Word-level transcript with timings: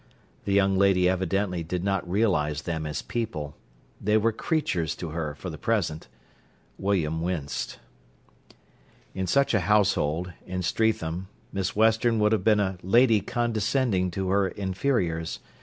The 0.45 0.51
young 0.53 0.79
lady 0.79 1.07
evidently 1.07 1.61
did 1.61 1.83
not 1.83 2.09
realise 2.09 2.63
them 2.63 2.87
as 2.87 3.03
people: 3.03 3.55
they 4.01 4.17
were 4.17 4.31
creatures 4.31 4.95
to 4.95 5.09
her 5.09 5.35
for 5.35 5.51
the 5.51 5.59
present. 5.59 6.07
William 6.79 7.21
winced. 7.21 7.77
In 9.13 9.27
such 9.27 9.53
a 9.53 9.59
household, 9.69 10.33
in 10.47 10.63
Streatham, 10.63 11.27
Miss 11.53 11.75
Western 11.75 12.17
would 12.17 12.31
have 12.31 12.43
been 12.43 12.59
a 12.59 12.79
lady 12.81 13.21
condescending 13.21 14.09
to 14.09 14.29
her 14.29 14.47
inferiors. 14.49 15.37